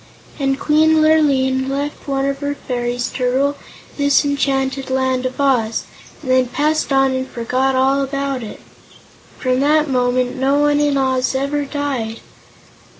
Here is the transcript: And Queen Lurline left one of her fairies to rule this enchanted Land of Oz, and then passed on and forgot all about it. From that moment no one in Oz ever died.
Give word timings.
And 0.39 0.59
Queen 0.59 0.99
Lurline 0.99 1.69
left 1.69 2.07
one 2.07 2.25
of 2.25 2.39
her 2.39 2.55
fairies 2.55 3.07
to 3.09 3.25
rule 3.25 3.55
this 3.97 4.25
enchanted 4.25 4.89
Land 4.89 5.27
of 5.27 5.39
Oz, 5.39 5.83
and 6.23 6.31
then 6.31 6.47
passed 6.47 6.91
on 6.91 7.13
and 7.13 7.27
forgot 7.29 7.75
all 7.75 8.01
about 8.01 8.41
it. 8.41 8.61
From 9.37 9.59
that 9.59 9.87
moment 9.91 10.37
no 10.37 10.57
one 10.57 10.79
in 10.79 10.97
Oz 10.97 11.35
ever 11.35 11.65
died. 11.65 12.19